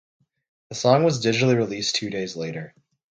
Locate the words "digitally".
1.23-1.55